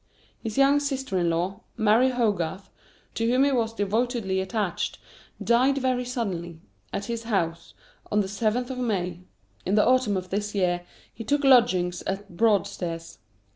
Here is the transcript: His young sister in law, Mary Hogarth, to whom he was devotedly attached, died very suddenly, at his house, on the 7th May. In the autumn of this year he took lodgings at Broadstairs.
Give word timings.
His 0.41 0.57
young 0.57 0.79
sister 0.79 1.19
in 1.19 1.29
law, 1.29 1.61
Mary 1.77 2.09
Hogarth, 2.09 2.71
to 3.13 3.29
whom 3.29 3.43
he 3.43 3.51
was 3.51 3.71
devotedly 3.71 4.41
attached, 4.41 4.97
died 5.43 5.77
very 5.77 6.05
suddenly, 6.05 6.59
at 6.91 7.05
his 7.05 7.25
house, 7.25 7.75
on 8.11 8.21
the 8.21 8.25
7th 8.27 8.75
May. 8.77 9.19
In 9.63 9.75
the 9.75 9.85
autumn 9.85 10.17
of 10.17 10.31
this 10.31 10.55
year 10.55 10.81
he 11.13 11.23
took 11.23 11.43
lodgings 11.43 12.01
at 12.07 12.35
Broadstairs. 12.35 13.19